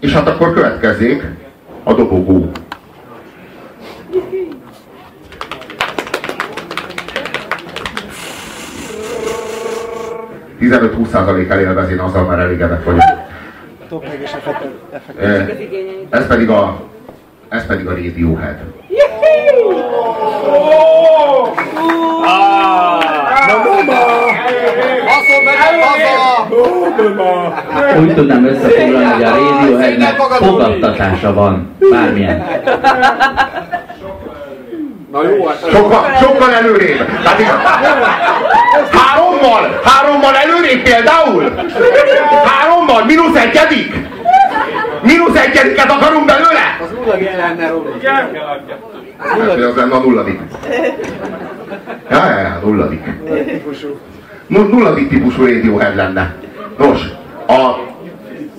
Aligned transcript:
És 0.00 0.12
hát 0.12 0.28
akkor 0.28 0.52
következzék 0.52 1.24
a 1.82 1.92
dobogó. 1.92 2.50
15-20% 10.60 11.50
elélvez, 11.50 11.90
én 11.90 11.98
azzal 11.98 12.24
már 12.24 12.38
elégedett 12.38 12.84
vagyok. 12.84 13.02
Ez 16.10 16.26
pedig 16.26 16.50
a, 16.50 16.80
ez 17.48 17.66
pedig 17.66 17.86
a 17.86 17.90
Radiohead. 17.90 18.58
Úgy 28.00 28.14
tudnám 28.14 28.44
összefoglalni, 28.44 29.12
hogy 29.12 29.22
a 29.22 29.30
Radioheadnek 29.30 30.16
fogadtatása 30.16 31.34
van. 31.34 31.76
Bármilyen. 31.90 32.44
Na 35.12 35.22
jó, 35.28 35.46
hát... 35.46 35.70
Sokkal, 35.70 36.04
sokkal 36.20 36.54
előrébb. 36.54 37.06
Tehát 37.22 37.40
hárommal, 38.92 39.80
hárommal 39.84 40.34
előrébb 40.34 40.82
például. 40.82 41.52
Hárommal, 42.44 43.04
mínusz 43.04 43.36
egyedik. 43.36 43.94
Mínusz 45.02 45.36
egyediket 45.36 45.90
akarunk 45.90 46.24
belőle? 46.24 46.78
Az 46.82 46.88
nulladik 46.96 47.36
lenne, 47.36 47.68
Robi. 47.68 47.88
Igen. 47.98 48.12
Hát, 49.18 49.58
az 49.58 49.76
lenne 49.76 49.94
a 49.94 49.98
nulladik. 49.98 50.40
Ja, 52.10 52.30
ja, 52.30 52.38
ja, 52.38 52.60
nulladik. 52.62 53.04
Nulladik 54.50 55.08
típusú 55.08 55.44
Radiohead 55.44 55.96
lenne. 55.96 56.34
Nos, 56.78 57.00
a 57.46 57.88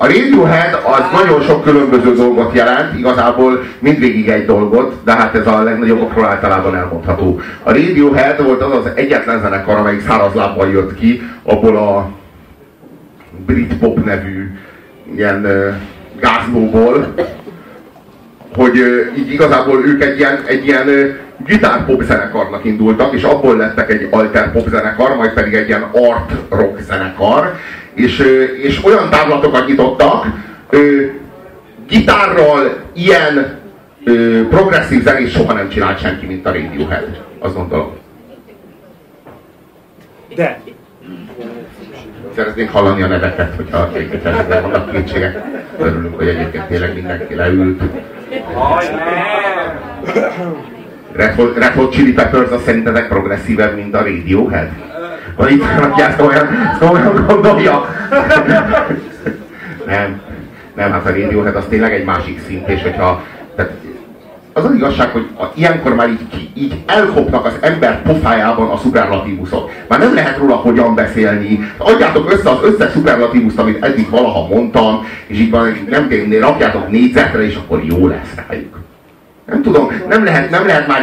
a 0.00 0.06
Radiohead 0.06 0.74
az 0.74 1.20
nagyon 1.20 1.40
sok 1.40 1.62
különböző 1.62 2.14
dolgot 2.14 2.54
jelent, 2.54 2.98
igazából 2.98 3.62
mindvégig 3.78 4.28
egy 4.28 4.46
dolgot, 4.46 4.94
de 5.04 5.12
hát 5.12 5.34
ez 5.34 5.46
a 5.46 5.62
legnagyobbakról 5.62 6.24
általában 6.24 6.76
elmondható. 6.76 7.40
A 7.62 7.72
Radiohead 7.72 8.44
volt 8.44 8.62
az 8.62 8.72
az 8.72 8.90
egyetlen 8.94 9.40
zenekar, 9.40 9.76
amelyik 9.76 10.00
szárazlábbal 10.00 10.70
jött 10.70 10.98
ki 10.98 11.22
abból 11.42 11.76
a 11.76 12.10
Britpop 13.46 14.04
nevű 14.04 14.50
ilyen 15.16 15.46
gázlóból, 16.20 17.14
hogy 18.68 19.12
így 19.18 19.32
igazából 19.32 19.86
ők 19.86 20.02
egy 20.02 20.18
ilyen, 20.18 20.42
egy 20.46 20.66
ilyen 20.66 21.18
gitárpop 21.46 22.02
zenekarnak 22.02 22.64
indultak, 22.64 23.14
és 23.14 23.22
abból 23.22 23.56
lettek 23.56 23.90
egy 23.90 24.08
alter 24.10 24.52
pop 24.52 24.68
zenekar, 24.68 25.16
majd 25.16 25.32
pedig 25.32 25.54
egy 25.54 25.68
ilyen 25.68 25.82
art 25.92 26.32
rock 26.50 26.80
zenekar, 26.80 27.54
és, 27.94 28.18
és 28.62 28.84
olyan 28.84 29.10
távlatokat 29.10 29.66
nyitottak, 29.66 30.26
gitárral 31.88 32.76
ilyen 32.92 33.58
progresszív 34.50 35.02
zenét 35.02 35.30
soha 35.30 35.52
nem 35.52 35.68
csinált 35.68 36.00
senki, 36.00 36.26
mint 36.26 36.46
a 36.46 36.52
Radiohead. 36.52 37.22
Azt 37.38 37.54
gondolom. 37.54 37.96
De 40.34 40.60
szeretnénk 42.34 42.70
hallani 42.70 43.02
a 43.02 43.06
neveket, 43.06 43.54
hogyha 43.56 43.90
esetleg 44.22 44.62
vannak 44.62 44.90
kétségek. 44.90 45.42
Örülünk, 45.78 46.16
hogy 46.16 46.28
egyébként 46.28 46.64
tényleg 46.64 46.94
mindenki 46.94 47.34
leült. 47.34 47.82
Red 51.12 51.34
Hot, 51.34 51.58
Red 51.58 51.72
Hot 51.72 51.92
Chili 51.92 52.12
Peppers 52.12 52.50
az 52.50 52.62
szerintetek 52.62 53.08
progresszívebb, 53.08 53.76
mint 53.76 53.94
a 53.94 53.98
Radiohead? 53.98 54.68
Vagy 55.36 55.50
itt 55.50 55.62
aki 55.80 56.02
ezt 56.02 56.20
olyan, 56.20 56.48
olyan 56.90 57.24
gondolja? 57.26 57.84
nem, 59.86 60.20
nem, 60.74 60.90
hát 60.90 61.06
a 61.06 61.08
Radiohead 61.08 61.56
az 61.56 61.64
tényleg 61.68 61.92
egy 61.92 62.04
másik 62.04 62.40
szint, 62.46 62.68
és 62.68 62.82
hogyha 62.82 63.22
tehát 63.56 63.72
az 64.52 64.64
az 64.64 64.74
igazság, 64.74 65.10
hogy 65.10 65.28
a, 65.38 65.44
ilyenkor 65.54 65.94
már 65.94 66.08
így, 66.08 66.47
így 66.60 66.74
elkopnak 66.86 67.44
az 67.44 67.52
ember 67.60 68.02
pofájában 68.02 68.68
a 68.68 68.76
szuperlatívuszok. 68.76 69.70
Már 69.88 69.98
nem 69.98 70.14
lehet 70.14 70.36
róla 70.36 70.54
hogyan 70.54 70.94
beszélni. 70.94 71.72
Adjátok 71.76 72.32
össze 72.32 72.50
az 72.50 72.58
összes 72.62 72.92
szuperlatívuszt, 72.92 73.58
amit 73.58 73.84
eddig 73.84 74.10
valaha 74.10 74.46
mondtam, 74.54 75.06
és 75.26 75.38
így 75.38 75.50
van, 75.50 75.86
nem 75.88 76.08
tényleg, 76.08 76.40
rakjátok 76.40 76.90
négyzetre, 76.90 77.46
és 77.46 77.54
akkor 77.54 77.84
jó 77.84 78.06
lesz 78.06 78.34
rájuk. 78.48 78.78
Nem 79.46 79.62
tudom, 79.62 79.90
nem 80.08 80.24
lehet, 80.24 80.50
nem 80.50 80.66
lehet 80.66 80.86
már 80.86 81.02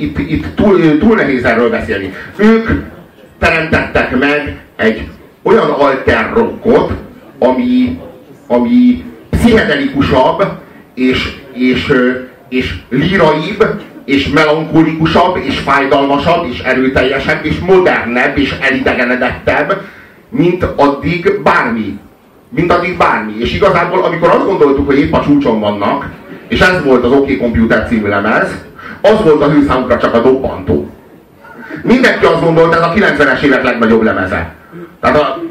itt, 0.00 0.18
itt, 0.18 0.46
túl, 0.54 0.98
túl 0.98 1.16
nehéz 1.16 1.44
erről 1.44 1.70
beszélni. 1.70 2.12
Ők 2.36 2.68
teremtettek 3.38 4.18
meg 4.18 4.58
egy 4.76 5.08
olyan 5.42 5.70
alter 5.70 6.32
rockot, 6.34 6.92
ami, 7.38 7.98
ami 8.46 9.04
pszichedelikusabb, 9.30 10.44
és, 10.94 11.34
és, 11.52 11.92
és 12.48 12.74
líraibb, 12.88 13.64
és 14.04 14.28
melankolikusabb, 14.28 15.36
és 15.36 15.58
fájdalmasabb, 15.58 16.46
és 16.50 16.58
erőteljesebb, 16.58 17.44
és 17.44 17.58
modernebb, 17.58 18.38
és 18.38 18.54
elidegenedettebb, 18.60 19.80
mint 20.28 20.62
addig 20.76 21.40
bármi. 21.42 21.98
Mint 22.48 22.72
addig 22.72 22.96
bármi. 22.96 23.32
És 23.38 23.54
igazából, 23.54 24.04
amikor 24.04 24.28
azt 24.28 24.46
gondoltuk, 24.46 24.86
hogy 24.86 24.98
épp 24.98 25.12
a 25.12 25.22
csúcson 25.22 25.60
vannak, 25.60 26.10
és 26.48 26.60
ez 26.60 26.84
volt 26.84 27.04
az 27.04 27.12
OK 27.12 27.38
Computer 27.38 27.86
című 27.88 28.08
lemez, 28.08 28.48
az 29.00 29.22
volt 29.24 29.42
a 29.42 29.50
hőszámukra 29.50 29.98
csak 29.98 30.14
a 30.14 30.20
dobbantó. 30.20 30.90
Mindenki 31.82 32.24
azt 32.24 32.42
gondolta, 32.42 32.76
ez 32.76 32.82
a 32.82 32.92
90-es 32.92 33.42
évek 33.42 33.62
legnagyobb 33.62 34.02
lemeze. 34.02 34.54
Tehát 35.00 35.20
a, 35.20 35.42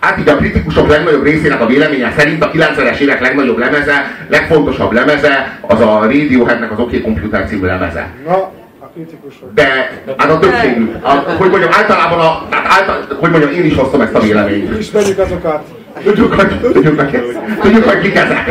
hát 0.00 0.18
így 0.18 0.28
a 0.28 0.36
kritikusok 0.36 0.88
legnagyobb 0.88 1.24
részének 1.24 1.60
a 1.60 1.66
véleménye 1.66 2.12
szerint 2.16 2.44
a 2.44 2.50
90-es 2.50 2.98
évek 2.98 3.20
legnagyobb 3.20 3.58
lemeze, 3.58 4.16
legfontosabb 4.28 4.92
lemeze, 4.92 5.58
az 5.60 5.80
a 5.80 5.98
Radioheadnek 6.02 6.70
az 6.72 6.78
OK 6.78 7.02
Computer 7.02 7.46
című 7.48 7.66
lemeze. 7.66 8.10
Na, 8.26 8.50
kritikusok. 8.94 9.54
De 9.54 9.90
hát 10.16 10.30
a 10.30 10.38
többségük, 10.38 11.04
a, 11.04 11.10
hogy 11.10 11.50
mondjam, 11.50 11.70
általában 11.72 12.18
a, 12.18 12.46
hát 12.50 12.80
által, 12.80 13.16
hogy 13.20 13.30
mondjam, 13.30 13.52
én 13.52 13.64
is 13.64 13.74
hoztam 13.74 14.00
ezt 14.00 14.14
a 14.14 14.20
véleményt. 14.20 14.78
Ismerjük 14.78 15.18
azokat. 15.18 15.64
Tudjuk, 16.02 16.34
hogy, 16.34 16.60
tudjuk, 16.60 17.00
hogy, 17.00 17.26
tudjuk, 17.60 17.84
hogy 17.84 18.00
kik 18.00 18.14
ezek. 18.14 18.44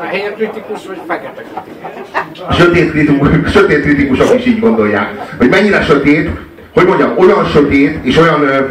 Fehér 0.00 0.34
kritikus 0.34 0.86
vagy 0.86 0.98
fekete 1.06 1.42
kritikus? 1.42 2.56
Sötét, 2.56 2.90
kritikus, 2.90 3.52
sötét 3.52 3.82
kritikusok 3.82 4.34
is 4.38 4.46
így 4.46 4.60
gondolják. 4.60 5.10
Hogy 5.38 5.48
mennyire 5.48 5.82
sötét, 5.82 6.30
hogy 6.74 6.86
mondjam, 6.86 7.12
olyan 7.16 7.44
sötét 7.44 7.98
és 8.04 8.18
olyan 8.18 8.70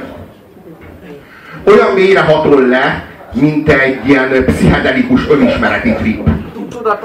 olyan 1.66 1.94
mélyre 1.94 2.22
hatol 2.22 2.68
le, 2.68 3.04
mint 3.34 3.70
egy 3.70 4.08
ilyen 4.08 4.46
pszichedelikus 4.46 5.28
önismereti 5.30 5.94
trip. 5.94 6.30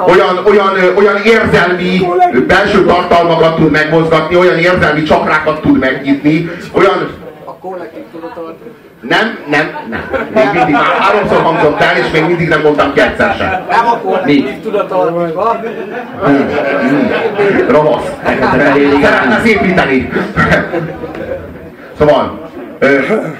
Olyan, 0.06 0.40
olyan, 0.44 0.96
olyan 0.96 1.16
érzelmi 1.24 2.00
belső 2.46 2.84
tartalmakat 2.84 3.56
tud 3.56 3.70
megmozgatni, 3.70 4.36
olyan 4.36 4.58
érzelmi 4.58 5.02
csakrákat 5.02 5.60
tud 5.60 5.78
megnyitni, 5.78 6.50
olyan... 6.72 7.10
A 7.44 7.54
kollektív 7.54 8.02
tudatot 8.12 8.56
nem, 9.00 9.38
nem, 9.50 9.70
nem. 9.90 10.02
Még 10.34 10.44
mindig 10.52 10.74
már 10.74 10.84
háromszor 10.98 11.42
hangzott 11.42 11.80
el, 11.80 11.96
és 11.96 12.10
még 12.12 12.26
mindig 12.26 12.48
nem 12.48 12.60
mondtam 12.60 12.92
ki 12.92 13.00
egyszer 13.00 13.34
sem. 13.38 13.48
Nem 13.70 13.86
a 13.86 13.98
kollektív 13.98 14.60
tudatalmatban. 14.62 15.60
Ravasz. 17.68 18.10
Szeretne 19.02 19.40
szépíteni. 19.44 20.10
Szóval, 21.98 22.49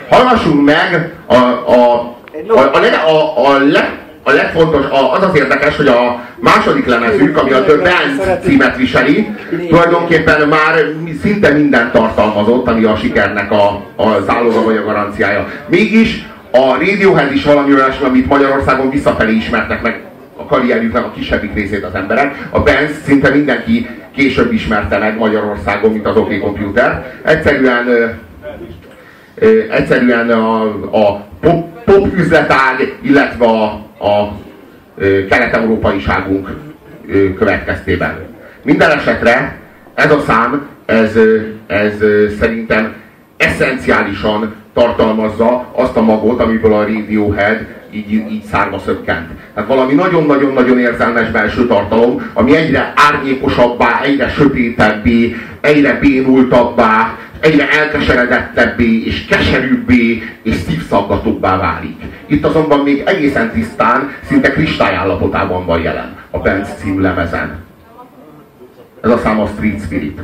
hallgassunk 0.08 0.64
meg 0.64 1.12
a, 1.26 1.34
a, 1.34 1.44
a, 1.66 2.18
a, 2.48 2.76
a, 3.08 3.46
a, 3.46 3.58
leg, 3.58 3.98
a 4.22 4.30
legfontos, 4.32 4.84
a, 4.84 5.12
az 5.12 5.22
az 5.22 5.36
érdekes, 5.36 5.76
hogy 5.76 5.86
a 5.86 6.20
második 6.36 6.86
lemezük, 6.86 7.36
ami 7.36 7.52
a 7.52 7.62
The 7.62 7.76
Band 7.76 8.40
címet 8.44 8.76
viseli, 8.76 9.28
tulajdonképpen 9.68 10.48
már 10.48 10.74
szinte 11.22 11.50
minden 11.52 11.90
tartalmazott, 11.92 12.68
ami 12.68 12.84
a 12.84 12.96
sikernek 12.96 13.50
a, 13.50 13.82
a 13.96 14.20
záloga 14.26 14.62
vagy 14.62 14.76
a 14.76 14.84
garanciája. 14.84 15.46
Mégis 15.68 16.26
a 16.52 16.74
Radiohead 16.78 17.32
is 17.32 17.44
valami 17.44 17.74
olyasmi, 17.74 18.06
amit 18.06 18.28
Magyarországon 18.28 18.90
visszafelé 18.90 19.32
ismertek 19.32 19.82
meg 19.82 20.00
a 20.36 20.44
karrierjüknek 20.44 21.04
a 21.04 21.10
kisebbik 21.10 21.54
részét 21.54 21.84
az 21.84 21.94
emberek. 21.94 22.34
A 22.50 22.60
Benz 22.60 22.90
szinte 23.04 23.30
mindenki 23.30 23.88
később 24.16 24.52
ismerte 24.52 24.98
meg 24.98 25.18
Magyarországon, 25.18 25.92
mint 25.92 26.06
az 26.06 26.16
OK 26.16 26.40
Computer. 26.40 27.14
Egyszerűen, 27.24 27.86
egyszerűen 29.70 30.30
a, 30.30 30.62
a 30.90 31.26
pop, 31.40 31.84
pop 31.84 32.06
üzletág, 32.16 32.98
illetve 33.02 33.44
a, 33.44 33.64
a 34.06 34.38
kelet-európaiságunk 35.28 36.56
következtében. 37.38 38.18
Minden 38.62 38.90
esetre 38.90 39.58
ez 39.94 40.10
a 40.10 40.20
szám, 40.20 40.66
ez, 40.86 41.18
ez 41.66 41.92
szerintem 42.38 42.94
eszenciálisan 43.36 44.54
tartalmazza 44.74 45.66
azt 45.72 45.96
a 45.96 46.02
magot, 46.02 46.40
amiből 46.40 46.72
a 46.72 46.86
Radiohead 46.86 47.66
így, 47.92 48.12
így 48.12 48.42
szárva 48.42 48.78
szökkent. 48.78 49.28
Tehát 49.54 49.68
valami 49.68 49.94
nagyon-nagyon-nagyon 49.94 50.78
érzelmes 50.78 51.30
belső 51.30 51.66
tartalom, 51.66 52.30
ami 52.34 52.56
egyre 52.56 52.92
árnyékosabbá, 52.96 54.00
egyre 54.02 54.28
sötétebbé, 54.28 55.36
egyre 55.60 55.98
bénultabbá, 56.00 57.18
egyre 57.40 57.68
elkeseredettebbé 57.70 59.04
és 59.04 59.24
keserűbbé 59.24 60.22
és 60.42 60.54
szívszaggatóbbá 60.54 61.56
válik. 61.56 61.96
Itt 62.26 62.44
azonban 62.44 62.80
még 62.80 63.02
egészen 63.06 63.50
tisztán, 63.50 64.10
szinte 64.24 64.50
kristályállapotában 64.50 65.66
van 65.66 65.82
jelen 65.82 66.16
a 66.30 66.38
Benz 66.38 66.68
című 66.78 67.00
lemezen. 67.00 67.58
Ez 69.00 69.10
a 69.10 69.18
szám 69.18 69.40
a 69.40 69.46
Street 69.46 69.80
Spirit. 69.82 70.20